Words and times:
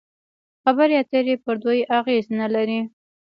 خبرې 0.63 0.95
اترې 1.01 1.35
پر 1.43 1.55
دوی 1.63 1.79
اغېز 1.99 2.25
نلري. 2.39 2.79